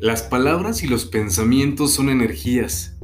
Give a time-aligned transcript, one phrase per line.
[0.00, 2.96] Las palabras y los pensamientos son energías,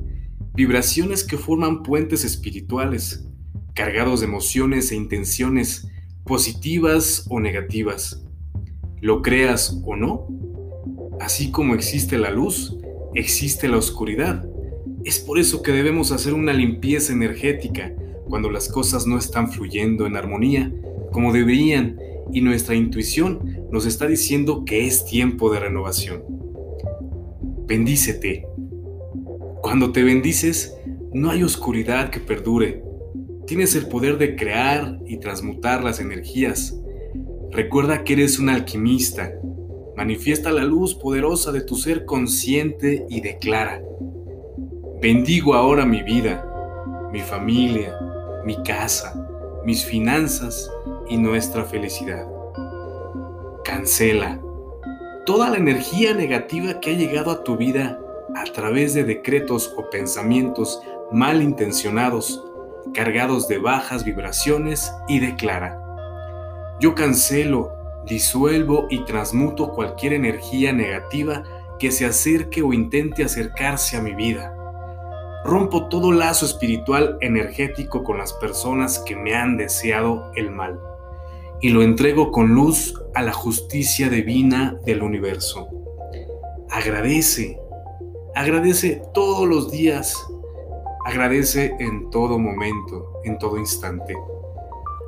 [0.54, 3.27] vibraciones que forman puentes espirituales,
[3.75, 5.88] cargados de emociones e intenciones
[6.25, 8.23] positivas o negativas.
[9.01, 10.29] Lo creas o no,
[11.20, 12.77] así como existe la luz,
[13.12, 14.48] existe la oscuridad.
[15.02, 17.92] Es por eso que debemos hacer una limpieza energética
[18.29, 20.73] cuando las cosas no están fluyendo en armonía
[21.11, 21.98] como deberían
[22.33, 26.34] y nuestra intuición nos está diciendo que es tiempo de renovación.
[27.66, 28.46] Bendícete.
[29.62, 30.77] Cuando te bendices,
[31.14, 32.84] no hay oscuridad que perdure.
[33.46, 36.78] Tienes el poder de crear y transmutar las energías.
[37.50, 39.32] Recuerda que eres un alquimista.
[39.96, 43.80] Manifiesta la luz poderosa de tu ser consciente y declara.
[45.01, 46.46] Bendigo ahora mi vida,
[47.12, 47.98] mi familia,
[48.45, 49.26] mi casa,
[49.65, 50.70] mis finanzas
[51.09, 52.26] y nuestra felicidad.
[53.65, 54.44] Cancela
[55.25, 57.99] toda la energía negativa que ha llegado a tu vida
[58.35, 62.45] a través de decretos o pensamientos malintencionados,
[62.93, 65.81] cargados de bajas vibraciones y declara,
[66.81, 67.72] yo cancelo,
[68.05, 71.43] disuelvo y transmuto cualquier energía negativa
[71.78, 74.55] que se acerque o intente acercarse a mi vida.
[75.45, 80.81] Rompo todo lazo espiritual energético con las personas que me han deseado el mal
[81.65, 85.66] y lo entrego con luz a la justicia divina del universo.
[86.69, 87.59] Agradece,
[88.34, 90.15] agradece todos los días,
[91.06, 94.15] agradece en todo momento, en todo instante.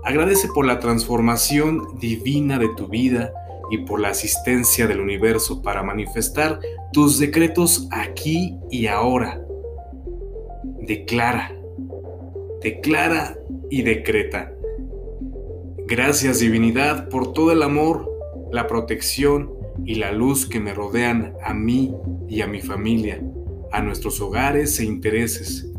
[0.02, 3.34] Agradece por la transformación divina de tu vida
[3.70, 6.58] y por la asistencia del universo para manifestar
[6.90, 9.42] tus decretos aquí y ahora.
[10.80, 11.52] Declara,
[12.62, 13.36] declara
[13.68, 14.55] y decreta
[15.88, 18.10] Gracias divinidad por todo el amor,
[18.50, 19.52] la protección
[19.84, 21.94] y la luz que me rodean a mí
[22.28, 23.22] y a mi familia,
[23.70, 25.70] a nuestros hogares e intereses.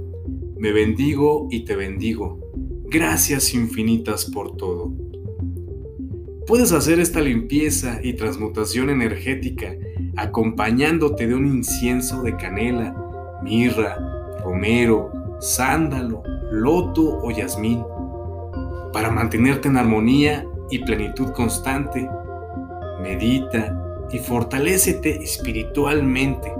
[0.55, 2.39] Me bendigo y te bendigo.
[2.85, 4.93] Gracias infinitas por todo.
[6.47, 9.75] Puedes hacer esta limpieza y transmutación energética
[10.15, 12.95] acompañándote de un incienso de canela,
[13.43, 13.97] mirra,
[14.41, 17.83] romero, sándalo, loto o jazmín
[18.97, 22.09] para mantenerte en armonía y plenitud constante.
[22.99, 26.51] Medita y fortalécete espiritualmente.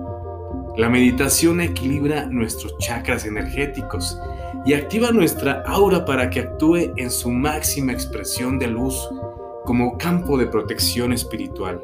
[0.76, 4.20] La meditación equilibra nuestros chakras energéticos
[4.68, 9.10] y activa nuestra aura para que actúe en su máxima expresión de luz
[9.66, 11.82] como campo de protección espiritual.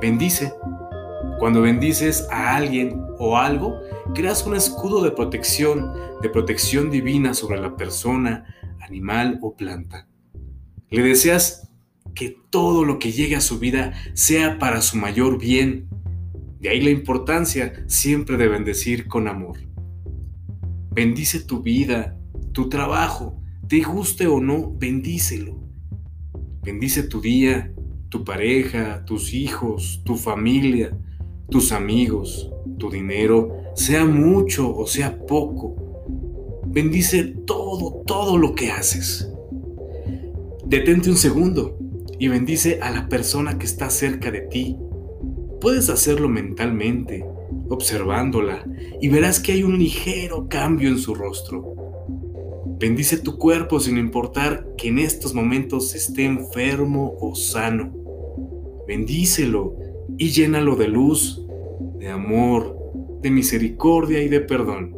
[0.00, 0.54] Bendice.
[1.40, 3.80] Cuando bendices a alguien o algo,
[4.14, 8.44] creas un escudo de protección, de protección divina sobre la persona,
[8.80, 10.08] animal o planta.
[10.90, 11.68] Le deseas
[12.14, 15.88] que todo lo que llegue a su vida sea para su mayor bien.
[16.60, 19.58] De ahí la importancia siempre de bendecir con amor.
[20.90, 22.18] Bendice tu vida,
[22.52, 25.60] tu trabajo, te guste o no, bendícelo.
[26.62, 27.72] Bendice tu día,
[28.08, 30.98] tu pareja, tus hijos, tu familia,
[31.50, 35.87] tus amigos, tu dinero, sea mucho o sea poco
[36.70, 39.32] Bendice todo, todo lo que haces.
[40.66, 41.78] Detente un segundo
[42.18, 44.76] y bendice a la persona que está cerca de ti.
[45.62, 47.24] Puedes hacerlo mentalmente,
[47.70, 48.64] observándola,
[49.00, 51.74] y verás que hay un ligero cambio en su rostro.
[52.78, 57.92] Bendice tu cuerpo sin importar que en estos momentos esté enfermo o sano.
[58.86, 59.74] Bendícelo
[60.18, 61.44] y llénalo de luz,
[61.98, 62.76] de amor,
[63.22, 64.97] de misericordia y de perdón.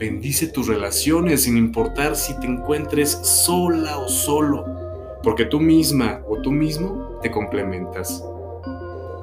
[0.00, 4.64] Bendice tus relaciones sin importar si te encuentres sola o solo,
[5.22, 8.24] porque tú misma o tú mismo te complementas.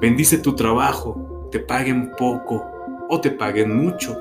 [0.00, 2.64] Bendice tu trabajo, te paguen poco
[3.08, 4.16] o te paguen mucho,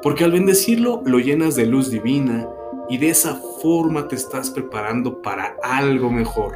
[0.00, 2.48] porque al bendecirlo lo llenas de luz divina
[2.88, 6.54] y de esa forma te estás preparando para algo mejor.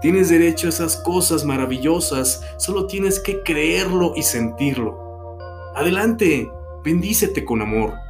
[0.00, 5.36] Tienes derecho a esas cosas maravillosas, solo tienes que creerlo y sentirlo.
[5.74, 6.50] Adelante,
[6.82, 8.07] bendícete con amor.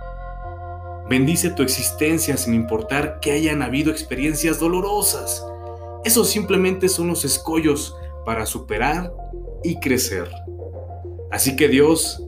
[1.08, 5.44] Bendice tu existencia sin importar que hayan habido experiencias dolorosas.
[6.04, 7.96] Esos simplemente son los escollos
[8.26, 9.12] para superar
[9.64, 10.30] y crecer.
[11.30, 12.22] Así que Dios,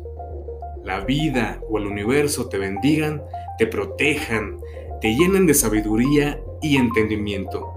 [0.83, 3.23] la vida o el universo te bendigan,
[3.59, 4.59] te protejan,
[5.03, 7.75] te llenen de sabiduría y entendimiento.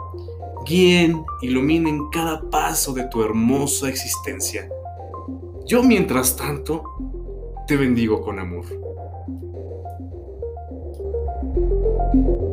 [0.66, 4.70] Guíen, iluminen cada paso de tu hermosa existencia.
[5.66, 6.84] Yo, mientras tanto,
[7.68, 8.66] te bendigo con amor.
[12.14, 12.53] You